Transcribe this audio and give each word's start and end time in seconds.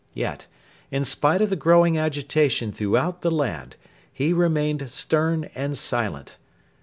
Yet, 0.15 0.47
in 0.89 1.05
spite 1.05 1.43
of 1.43 1.51
the 1.51 1.55
growing 1.55 1.95
agitation 1.95 2.71
throughout 2.71 3.21
the 3.21 3.29
land, 3.29 3.75
he 4.11 4.33
remained 4.33 4.89
stern 4.89 5.43
and 5.53 5.77
silent. 5.77 6.37